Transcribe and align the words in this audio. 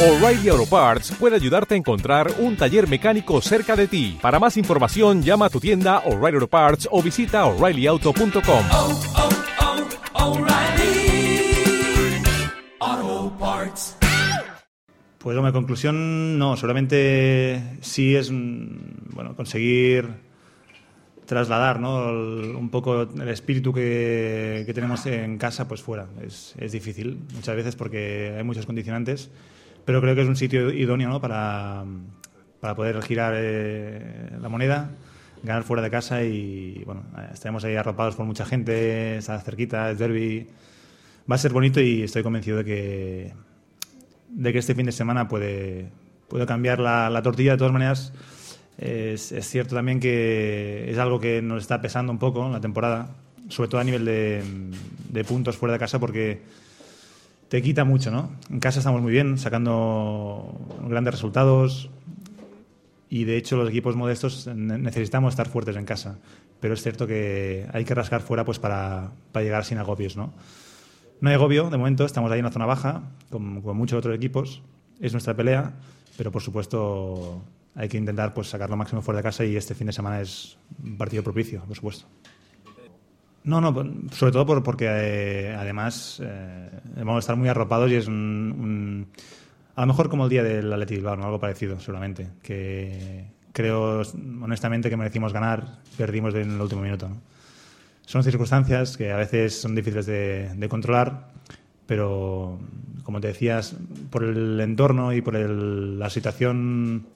O'Reilly 0.00 0.48
Auto 0.48 0.66
Parts 0.66 1.10
puede 1.18 1.34
ayudarte 1.34 1.74
a 1.74 1.76
encontrar 1.76 2.30
un 2.38 2.56
taller 2.56 2.86
mecánico 2.88 3.40
cerca 3.40 3.74
de 3.74 3.88
ti. 3.88 4.16
Para 4.22 4.38
más 4.38 4.56
información, 4.56 5.22
llama 5.24 5.46
a 5.46 5.50
tu 5.50 5.58
tienda 5.58 5.98
O'Reilly 6.06 6.36
Auto 6.36 6.46
Parts 6.46 6.88
o 6.92 7.02
visita 7.02 7.44
oreillyauto.com. 7.46 8.64
oh, 8.70 9.00
oh, 10.14 10.34
O'Reilly 10.34 11.50
Auto 12.78 13.36
Parts. 13.40 13.96
Pues 15.18 15.36
hombre, 15.36 15.52
conclusión, 15.52 16.38
no, 16.38 16.56
solamente 16.56 17.60
sí 17.80 18.14
es 18.14 18.30
mm, 18.30 19.14
bueno 19.14 19.34
conseguir 19.34 20.08
trasladar 21.26 21.80
¿no? 21.80 22.08
el- 22.10 22.54
un 22.54 22.70
poco 22.70 23.02
el 23.02 23.28
espíritu 23.28 23.72
que, 23.72 24.62
que 24.64 24.72
tenemos 24.72 25.04
en 25.06 25.38
casa 25.38 25.66
pues 25.66 25.82
fuera. 25.82 26.06
Es, 26.24 26.54
es 26.56 26.70
difícil 26.70 27.18
muchas 27.34 27.56
veces 27.56 27.74
porque 27.74 28.32
hay 28.38 28.44
muchos 28.44 28.64
condicionantes, 28.64 29.28
pero 29.88 30.02
creo 30.02 30.14
que 30.14 30.20
es 30.20 30.28
un 30.28 30.36
sitio 30.36 30.70
idóneo 30.70 31.08
¿no? 31.08 31.18
para, 31.18 31.82
para 32.60 32.74
poder 32.74 33.00
girar 33.00 33.32
eh, 33.34 34.36
la 34.38 34.50
moneda, 34.50 34.90
ganar 35.42 35.62
fuera 35.62 35.82
de 35.82 35.88
casa 35.88 36.22
y 36.24 36.82
bueno, 36.84 37.04
estaremos 37.32 37.64
ahí 37.64 37.74
arropados 37.74 38.14
por 38.14 38.26
mucha 38.26 38.44
gente, 38.44 39.16
está 39.16 39.40
cerquita, 39.40 39.90
es 39.90 39.98
derby. 39.98 40.46
Va 41.30 41.36
a 41.36 41.38
ser 41.38 41.54
bonito 41.54 41.80
y 41.80 42.02
estoy 42.02 42.22
convencido 42.22 42.58
de 42.58 42.64
que, 42.66 43.32
de 44.28 44.52
que 44.52 44.58
este 44.58 44.74
fin 44.74 44.84
de 44.84 44.92
semana 44.92 45.26
puede, 45.26 45.88
puede 46.28 46.44
cambiar 46.44 46.80
la, 46.80 47.08
la 47.08 47.22
tortilla. 47.22 47.52
De 47.52 47.56
todas 47.56 47.72
maneras, 47.72 48.12
es, 48.76 49.32
es 49.32 49.48
cierto 49.48 49.74
también 49.74 50.00
que 50.00 50.90
es 50.90 50.98
algo 50.98 51.18
que 51.18 51.40
nos 51.40 51.62
está 51.62 51.80
pesando 51.80 52.12
un 52.12 52.18
poco 52.18 52.46
la 52.50 52.60
temporada, 52.60 53.08
sobre 53.48 53.70
todo 53.70 53.80
a 53.80 53.84
nivel 53.84 54.04
de, 54.04 54.42
de 55.08 55.24
puntos 55.24 55.56
fuera 55.56 55.72
de 55.72 55.78
casa, 55.78 55.98
porque 55.98 56.42
te 57.48 57.62
quita 57.62 57.84
mucho, 57.84 58.10
¿no? 58.10 58.30
En 58.50 58.60
casa 58.60 58.78
estamos 58.80 59.00
muy 59.02 59.12
bien, 59.12 59.38
sacando 59.38 60.54
grandes 60.86 61.14
resultados 61.14 61.90
y 63.08 63.24
de 63.24 63.36
hecho 63.36 63.56
los 63.56 63.68
equipos 63.70 63.96
modestos 63.96 64.46
ne- 64.46 64.78
necesitamos 64.78 65.32
estar 65.32 65.48
fuertes 65.48 65.76
en 65.76 65.84
casa, 65.86 66.18
pero 66.60 66.74
es 66.74 66.82
cierto 66.82 67.06
que 67.06 67.66
hay 67.72 67.84
que 67.84 67.94
rascar 67.94 68.20
fuera 68.20 68.44
pues 68.44 68.58
para, 68.58 69.12
para 69.32 69.44
llegar 69.44 69.64
sin 69.64 69.78
agobios, 69.78 70.16
¿no? 70.16 70.34
No 71.20 71.30
hay 71.30 71.34
agobio, 71.34 71.68
de 71.70 71.78
momento 71.78 72.04
estamos 72.04 72.30
ahí 72.30 72.38
en 72.38 72.44
la 72.44 72.52
zona 72.52 72.66
baja, 72.66 73.02
con, 73.30 73.60
con 73.62 73.76
muchos 73.76 73.98
otros 73.98 74.14
equipos. 74.14 74.62
Es 75.00 75.12
nuestra 75.12 75.34
pelea, 75.34 75.72
pero 76.16 76.30
por 76.30 76.42
supuesto 76.42 77.42
hay 77.74 77.88
que 77.88 77.96
intentar 77.96 78.34
pues, 78.34 78.48
sacar 78.48 78.70
lo 78.70 78.76
máximo 78.76 79.02
fuera 79.02 79.18
de 79.18 79.22
casa 79.24 79.44
y 79.44 79.56
este 79.56 79.74
fin 79.74 79.88
de 79.88 79.92
semana 79.92 80.20
es 80.20 80.58
un 80.84 80.96
partido 80.96 81.24
propicio, 81.24 81.62
por 81.62 81.74
supuesto. 81.74 82.06
No, 83.48 83.62
no, 83.62 83.72
sobre 84.12 84.30
todo 84.32 84.44
por- 84.44 84.62
porque 84.62 84.86
eh, 84.90 85.54
además 85.56 86.20
eh, 86.22 86.68
vamos 86.96 87.16
a 87.16 87.18
estar 87.20 87.36
muy 87.36 87.48
arropados 87.48 87.90
y 87.90 87.94
es 87.94 88.06
un, 88.06 88.14
un- 88.58 89.06
a 89.74 89.80
lo 89.80 89.86
mejor 89.86 90.10
como 90.10 90.24
el 90.24 90.30
día 90.30 90.42
del 90.42 90.70
Atleti 90.70 90.96
Bilbao, 90.96 91.14
algo 91.14 91.40
parecido 91.40 91.80
seguramente, 91.80 92.28
que 92.42 93.24
creo 93.52 94.02
honestamente 94.42 94.90
que 94.90 94.96
merecimos 94.98 95.32
ganar, 95.32 95.78
perdimos 95.96 96.34
en 96.34 96.50
el 96.56 96.60
último 96.60 96.82
minuto. 96.82 97.08
¿no? 97.08 97.16
Son 98.04 98.22
circunstancias 98.22 98.96
que 98.98 99.12
a 99.12 99.16
veces 99.16 99.58
son 99.58 99.74
difíciles 99.74 100.04
de, 100.04 100.66
controlar, 100.68 101.28
pero 101.86 102.58
como 103.04 103.18
te 103.20 103.28
decías, 103.28 103.76
por 104.10 104.24
el 104.24 104.60
entorno 104.60 105.14
y 105.14 105.22
por 105.22 105.36
el- 105.36 105.98
la 105.98 106.10
situación 106.10 107.06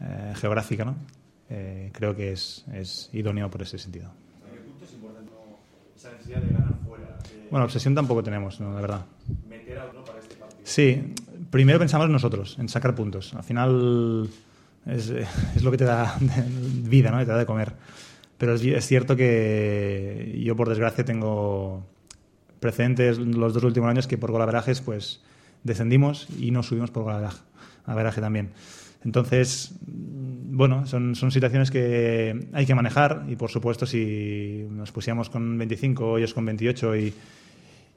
eh, 0.00 0.34
geográfica, 0.36 0.84
¿no? 0.84 0.94
Eh, 1.50 1.90
creo 1.92 2.14
que 2.14 2.30
es 2.32 3.10
idóneo 3.12 3.50
por 3.50 3.62
ese 3.62 3.78
sentido. 3.78 4.10
Bueno, 7.52 7.66
obsesión 7.66 7.94
tampoco 7.94 8.22
tenemos, 8.22 8.58
¿no? 8.60 8.72
la 8.72 8.80
verdad. 8.80 9.04
Sí, 10.64 11.12
primero 11.50 11.78
pensamos 11.78 12.06
en 12.06 12.12
nosotros, 12.12 12.56
en 12.58 12.70
sacar 12.70 12.94
puntos. 12.94 13.34
Al 13.34 13.44
final 13.44 14.30
es, 14.86 15.10
es 15.10 15.62
lo 15.62 15.70
que 15.70 15.76
te 15.76 15.84
da 15.84 16.16
vida, 16.82 17.10
¿no? 17.10 17.18
Te 17.18 17.26
da 17.26 17.36
de 17.36 17.44
comer. 17.44 17.74
Pero 18.38 18.54
es, 18.54 18.64
es 18.64 18.86
cierto 18.86 19.16
que 19.16 20.40
yo, 20.42 20.56
por 20.56 20.70
desgracia, 20.70 21.04
tengo 21.04 21.84
precedentes 22.58 23.18
los 23.18 23.52
dos 23.52 23.64
últimos 23.64 23.90
años 23.90 24.06
que 24.06 24.16
por 24.16 24.32
golaverajes 24.32 24.80
pues 24.80 25.20
descendimos 25.62 26.28
y 26.40 26.52
no 26.52 26.62
subimos 26.62 26.90
por 26.90 27.02
golaveraje 27.02 27.42
averaje 27.84 28.22
también. 28.22 28.48
Entonces, 29.04 29.74
bueno, 29.82 30.86
son, 30.86 31.16
son 31.16 31.30
situaciones 31.30 31.70
que 31.70 32.48
hay 32.54 32.64
que 32.64 32.74
manejar 32.74 33.26
y 33.28 33.36
por 33.36 33.50
supuesto 33.50 33.84
si 33.84 34.66
nos 34.70 34.90
pusiéramos 34.90 35.28
con 35.28 35.58
25, 35.58 36.16
ellos 36.16 36.32
con 36.32 36.46
28 36.46 36.96
y, 36.96 37.12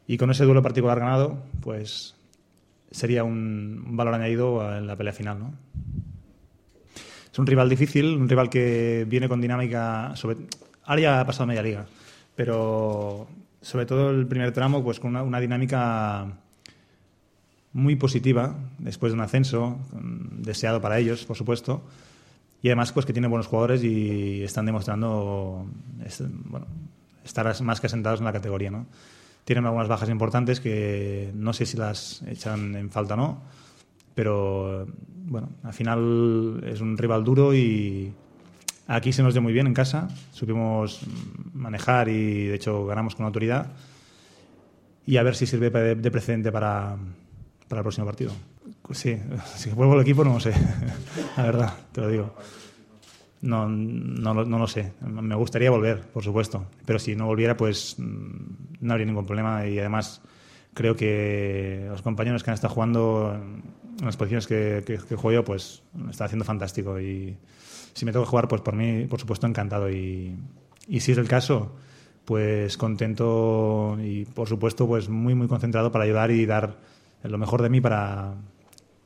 y 0.08 0.18
con 0.18 0.30
ese 0.32 0.46
duelo 0.46 0.62
particular 0.62 1.00
ganado, 1.00 1.44
pues 1.62 2.16
sería 2.92 3.24
un, 3.24 3.96
valor 3.98 4.14
añadido 4.14 4.78
en 4.78 4.88
la 4.88 4.96
pelea 4.96 5.14
final, 5.14 5.40
¿no? 5.40 5.54
Es 7.32 7.40
un 7.40 7.48
rival 7.48 7.68
difícil, 7.68 8.16
un 8.16 8.30
rival 8.30 8.50
que 8.50 9.06
viene 9.10 9.28
con 9.28 9.42
dinámica. 9.42 10.16
Sobre, 10.16 10.38
ahora 10.86 11.02
ya 11.02 11.20
ha 11.20 11.26
pasado 11.26 11.48
media 11.48 11.62
liga, 11.62 11.86
pero 12.34 13.28
sobre 13.62 13.86
todo 13.86 14.12
el 14.12 14.26
primer 14.26 14.54
tramo, 14.54 14.84
pues 14.84 15.02
con 15.02 15.16
una, 15.16 15.40
dinámica 15.42 16.28
muy 17.74 17.98
positiva 17.98 18.56
después 18.78 19.12
de 19.12 19.18
un 19.18 19.22
ascenso, 19.26 19.80
deseado 19.92 20.80
para 20.80 20.98
ellos, 20.98 21.26
por 21.26 21.36
supuesto. 21.36 21.84
Y 22.62 22.70
además, 22.70 22.94
pues 22.94 23.06
que 23.06 23.12
tiene 23.12 23.28
buenos 23.28 23.48
jugadores 23.48 23.84
y 23.84 24.42
están 24.44 24.66
demostrando 24.66 25.66
estar 27.26 27.62
más 27.64 27.82
que 27.82 27.88
asentados 27.88 28.20
en 28.20 28.26
la 28.26 28.34
categoría. 28.34 28.72
¿no? 28.72 28.86
Tienen 29.46 29.66
algunas 29.66 29.88
bajas 29.88 30.10
importantes 30.10 30.60
que 30.60 31.32
no 31.34 31.54
sé 31.54 31.66
si 31.66 31.78
las 31.78 32.22
echan 32.24 32.76
en 32.76 32.90
falta 32.90 33.14
o 33.14 33.18
no, 33.18 33.42
pero 34.14 34.88
bueno, 35.28 35.50
al 35.64 35.74
final 35.74 36.64
es 36.66 36.82
un 36.82 36.98
rival 36.98 37.24
duro 37.24 37.54
y 37.54 38.12
aquí 38.88 39.14
se 39.14 39.24
nos 39.24 39.34
dio 39.34 39.42
muy 39.42 39.54
bien 39.54 39.68
en 39.68 39.74
casa, 39.74 40.10
supimos 40.32 41.02
manejar 41.54 42.10
y 42.10 42.48
de 42.48 42.56
hecho 42.56 42.86
ganamos 42.86 43.16
con 43.16 43.26
autoridad 43.26 43.72
y 45.06 45.18
a 45.18 45.24
ver 45.24 45.36
si 45.36 45.46
sirve 45.46 45.70
de 45.70 46.12
precedente 46.12 46.52
para, 46.52 46.98
para 47.68 47.80
el 47.80 47.84
próximo 47.84 48.06
partido. 48.06 48.32
Sí, 48.92 49.18
si 49.56 49.70
vuelvo 49.72 49.94
al 49.94 50.02
equipo 50.02 50.24
no 50.24 50.34
lo 50.34 50.40
sé, 50.40 50.54
la 51.38 51.44
verdad, 51.44 51.74
te 51.92 52.02
lo 52.02 52.10
digo. 52.10 52.36
No, 53.46 53.70
no, 53.70 54.34
no 54.34 54.60
lo 54.60 54.68
sé. 54.68 54.94
Me 55.02 55.36
gustaría 55.36 55.70
volver, 55.70 56.02
por 56.02 56.24
supuesto. 56.24 56.66
Pero 56.86 56.98
si 56.98 57.16
no 57.16 57.28
volviera, 57.28 57.56
pues 57.56 57.96
mm, 58.00 58.82
no 58.82 58.94
habría 58.94 59.06
ningún 59.06 59.26
problema. 59.26 59.68
Y 59.68 59.78
además, 59.78 60.22
creo 60.74 60.96
que 60.96 61.86
los 61.88 62.02
compañeros 62.02 62.44
que 62.44 62.50
han 62.50 62.56
estado 62.56 62.74
jugando 62.74 63.34
en 64.00 64.06
las 64.06 64.18
posiciones 64.18 64.48
que, 64.48 64.98
juego 65.10 65.32
yo, 65.32 65.46
pues 65.46 65.84
lo 65.96 66.10
están 66.10 66.26
haciendo 66.26 66.44
fantástico. 66.44 67.00
Y 67.00 67.38
si 67.94 68.06
me 68.06 68.12
tengo 68.12 68.26
que 68.26 68.30
jugar, 68.32 68.48
pues 68.48 68.62
por 68.62 68.76
mí, 68.76 69.06
por 69.06 69.20
supuesto, 69.20 69.46
encantado. 69.46 69.92
Y, 69.92 70.36
y 70.88 71.00
si 71.02 71.12
es 71.12 71.18
el 71.20 71.28
caso, 71.28 71.76
pues 72.26 72.78
contento 72.78 73.98
y, 74.02 74.26
por 74.26 74.50
supuesto, 74.50 74.88
pues 74.88 75.08
muy, 75.08 75.36
muy 75.36 75.48
concentrado 75.48 75.92
para 75.92 76.06
ayudar 76.06 76.32
y 76.32 76.48
dar 76.48 76.78
lo 77.22 77.38
mejor 77.38 77.62
de 77.62 77.70
mí 77.70 77.80
para, 77.80 78.34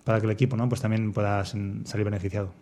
para 0.04 0.20
que 0.20 0.26
el 0.26 0.32
equipo 0.32 0.58
¿no? 0.58 0.68
pues 0.70 0.82
también 0.82 1.12
pueda 1.12 1.44
salir 1.46 2.06
beneficiado. 2.06 2.54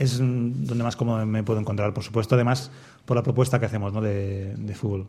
Es 0.00 0.16
donde 0.16 0.82
más 0.82 0.96
cómodo 0.96 1.26
me 1.26 1.42
puedo 1.42 1.60
encontrar, 1.60 1.92
por 1.92 2.02
supuesto, 2.02 2.34
además 2.34 2.70
por 3.04 3.18
la 3.18 3.22
propuesta 3.22 3.60
que 3.60 3.66
hacemos 3.66 3.92
¿no? 3.92 4.00
de, 4.00 4.54
de 4.56 4.74
fútbol. 4.74 5.08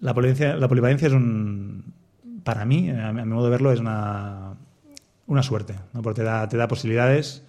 La 0.00 0.12
la 0.12 0.68
polivalencia 0.68 1.08
es 1.08 1.14
un, 1.14 1.94
para 2.44 2.66
mí, 2.66 2.90
a 2.90 3.14
mi 3.14 3.24
modo 3.24 3.46
de 3.46 3.50
verlo, 3.50 3.72
es 3.72 3.80
una, 3.80 4.56
una 5.26 5.42
suerte, 5.42 5.74
¿no? 5.94 6.02
porque 6.02 6.20
te 6.20 6.24
da, 6.24 6.46
te 6.50 6.58
da 6.58 6.68
posibilidades 6.68 7.42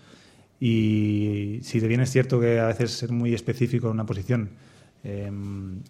y 0.62 1.60
si 1.62 1.82
te 1.82 1.88
bien 1.90 2.00
es 2.00 2.10
cierto 2.10 2.40
que 2.40 2.62
a 2.62 2.68
veces 2.68 2.92
ser 2.92 3.12
muy 3.12 3.34
específico 3.34 3.88
en 3.88 3.94
una 3.94 4.06
posición 4.06 4.52
eh, 5.04 5.30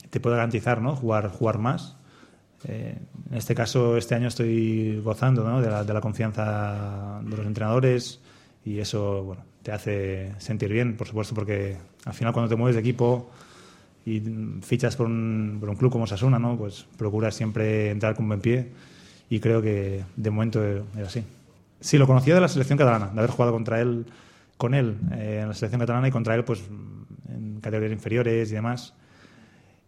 te 0.10 0.20
puede 0.20 0.38
garantizar 0.38 0.82
¿no? 0.82 0.96
jugar, 0.96 1.30
jugar 1.30 1.60
más. 1.60 1.96
Eh, 2.64 2.98
en 3.30 3.38
este 3.38 3.54
caso, 3.54 3.98
este 3.98 4.16
año 4.16 4.30
estoy 4.30 5.00
gozando 5.02 5.44
¿no? 5.44 5.62
de, 5.62 5.70
la, 5.70 5.84
de 5.84 5.94
la 5.94 6.02
confianza 6.02 7.22
de 7.24 7.38
los 7.38 7.46
entrenadores 7.46 8.20
y 8.66 8.80
eso 8.80 9.24
bueno, 9.24 9.44
te 9.64 9.72
hace 9.72 10.34
sentir 10.38 10.72
bien, 10.72 10.96
por 10.98 11.08
supuesto, 11.08 11.34
porque 11.36 11.78
al 12.06 12.14
final 12.14 12.34
cuando 12.34 12.50
te 12.50 12.56
mueves 12.56 12.76
de 12.76 12.82
equipo 12.82 13.30
y 14.06 14.22
fichas 14.62 14.96
por 14.96 15.08
un, 15.08 15.58
por 15.60 15.70
un 15.70 15.76
club 15.76 15.92
como 15.92 16.08
Sasuna, 16.08 16.40
¿no? 16.40 16.58
pues 16.58 16.86
procuras 16.98 17.36
siempre 17.36 17.90
entrar 17.90 18.16
con 18.16 18.28
buen 18.28 18.42
pie 18.42 18.70
y 19.30 19.40
creo 19.40 19.62
que 19.62 20.04
de 20.16 20.30
momento 20.30 20.64
era 20.64 21.08
así. 21.08 21.24
Sí, 21.80 21.98
lo 21.98 22.06
conocía 22.06 22.36
de 22.36 22.42
la 22.42 22.48
selección 22.48 22.78
catalana, 22.78 23.08
de 23.08 23.20
haber 23.20 23.32
jugado 23.32 23.52
contra 23.54 23.82
él, 23.82 24.06
con 24.58 24.74
él 24.74 24.98
eh, 25.14 25.40
en 25.42 25.48
la 25.48 25.54
selección 25.54 25.80
catalana 25.80 26.08
y 26.08 26.12
contra 26.12 26.36
él 26.36 26.44
pues 26.44 26.62
en 27.30 27.60
categorías 27.62 27.92
inferiores 27.92 28.52
y 28.52 28.56
demás. 28.56 28.94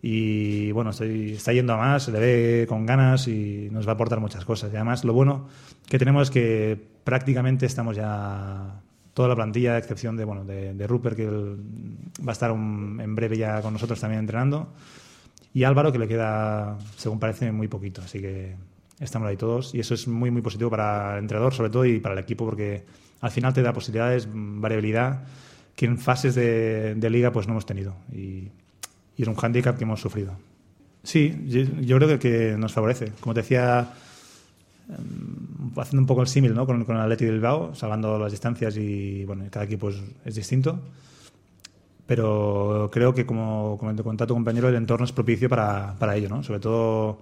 Y 0.06 0.70
bueno, 0.74 0.90
estoy, 0.90 1.32
está 1.32 1.54
yendo 1.54 1.74
a 1.74 1.78
más, 1.78 2.10
le 2.10 2.20
ve 2.20 2.66
con 2.68 2.86
ganas 2.86 3.26
y 3.30 3.70
nos 3.72 3.88
va 3.88 3.92
a 3.92 3.96
aportar 3.96 4.20
muchas 4.20 4.44
cosas. 4.44 4.70
Y 4.74 4.76
además, 4.76 5.06
lo 5.06 5.14
bueno 5.14 5.48
que 5.88 5.98
tenemos 5.98 6.24
es 6.24 6.30
que 6.30 6.78
prácticamente 7.06 7.66
estamos 7.66 7.96
ya 7.96 8.82
toda 9.14 9.30
la 9.30 9.36
plantilla, 9.36 9.76
a 9.76 9.78
excepción 9.78 10.18
de, 10.18 10.26
bueno, 10.26 10.44
de, 10.44 10.74
de 10.74 10.88
Rupert, 10.88 11.16
que 11.16 11.26
va 11.28 12.28
a 12.28 12.32
estar 12.34 12.52
un- 12.52 13.00
en 13.02 13.16
breve 13.16 13.38
ya 13.38 13.62
con 13.62 13.72
nosotros 13.72 13.98
también 14.02 14.20
entrenando. 14.20 14.74
Y 15.54 15.64
Álvaro, 15.64 15.94
que 15.94 16.00
le 16.00 16.08
queda, 16.10 16.78
según 16.98 17.18
parece, 17.20 17.54
muy 17.54 17.70
poquito. 17.70 18.02
Así 18.02 18.20
que 18.20 18.56
estamos 19.00 19.30
ahí 19.30 19.38
todos 19.38 19.74
y 19.74 19.80
eso 19.80 19.94
es 19.94 20.06
muy, 20.10 20.32
muy 20.32 20.42
positivo 20.42 20.70
para 20.70 21.14
el 21.14 21.20
entrenador, 21.20 21.54
sobre 21.54 21.70
todo, 21.70 21.86
y 21.86 22.02
para 22.02 22.14
el 22.14 22.20
equipo, 22.20 22.44
porque 22.44 22.84
al 23.22 23.32
final 23.32 23.54
te 23.54 23.62
da 23.62 23.72
posibilidades, 23.72 24.28
variabilidad, 24.34 25.24
que 25.78 25.86
en 25.86 25.98
fases 25.98 26.36
de, 26.36 27.10
liga 27.10 27.32
pues 27.32 27.48
no 27.48 27.54
hemos 27.54 27.66
tenido. 27.66 27.96
Y, 28.12 28.50
es 29.22 29.28
un 29.28 29.36
hándicap 29.36 29.78
que 29.78 29.84
hemos 29.84 30.02
sufrido. 30.02 30.36
Sí, 31.04 31.36
yo, 31.82 31.98
creo 31.98 32.18
que, 32.18 32.56
nos 32.58 32.74
favorece. 32.74 33.12
Como 33.20 33.34
te 33.34 33.42
decía, 33.42 33.94
em, 34.90 35.72
haciendo 35.78 36.02
un 36.02 36.08
poco 36.08 36.22
el 36.22 36.28
símil 36.28 36.54
¿no? 36.54 36.66
con, 36.66 36.86
con 36.86 36.96
el 36.96 37.02
Atleti 37.02 37.26
Bilbao, 37.26 37.76
salvando 37.76 38.18
las 38.18 38.32
distancias 38.32 38.76
y 38.78 39.26
bueno, 39.26 39.44
cada 39.52 39.66
equipo 39.66 39.90
es, 39.90 40.36
distinto. 40.36 40.80
Pero 42.06 42.90
creo 42.92 43.14
que, 43.14 43.26
como, 43.26 43.80
te 43.96 44.04
contaba 44.04 44.28
tu 44.28 44.34
compañero, 44.34 44.70
el 44.70 44.76
entorno 44.76 45.06
es 45.06 45.12
propicio 45.12 45.50
para, 45.50 45.96
para 46.00 46.16
ello, 46.16 46.30
¿no? 46.30 46.44
Sobre 46.44 46.60
todo 46.60 47.22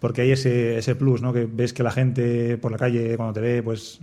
porque 0.00 0.20
hay 0.22 0.32
ese, 0.32 0.76
ese 0.78 0.94
plus, 0.96 1.22
¿no? 1.22 1.32
Que 1.32 1.46
ves 1.50 1.72
que 1.72 1.82
la 1.82 1.90
gente 1.90 2.58
por 2.58 2.70
la 2.70 2.78
calle, 2.78 3.16
cuando 3.16 3.32
te 3.32 3.40
ve, 3.40 3.62
pues 3.62 4.00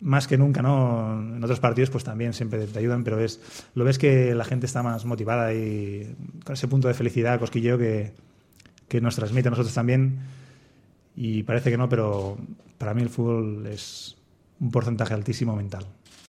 más 0.00 0.26
que 0.26 0.38
nunca, 0.38 0.62
¿no? 0.62 1.12
En 1.20 1.42
otros 1.42 1.60
partidos, 1.60 1.90
pues 1.90 2.04
también 2.04 2.32
siempre 2.32 2.66
te 2.66 2.78
ayudan, 2.78 3.04
pero 3.04 3.18
es, 3.20 3.40
lo 3.74 3.84
ves 3.84 3.98
que 3.98 4.34
la 4.34 4.44
gente 4.44 4.66
está 4.66 4.82
más 4.82 5.04
motivada 5.04 5.52
y 5.52 6.14
con 6.44 6.54
ese 6.54 6.68
punto 6.68 6.88
de 6.88 6.94
felicidad, 6.94 7.38
cosquilleo 7.38 7.78
que, 7.78 8.12
que 8.88 9.00
nos 9.00 9.16
transmite 9.16 9.48
a 9.48 9.50
nosotros 9.50 9.74
también. 9.74 10.20
Y 11.16 11.42
parece 11.42 11.70
que 11.70 11.76
no, 11.76 11.88
pero 11.88 12.38
para 12.78 12.94
mí 12.94 13.02
el 13.02 13.08
fútbol 13.08 13.66
es 13.66 14.16
un 14.60 14.70
porcentaje 14.70 15.14
altísimo 15.14 15.56
mental. 15.56 15.86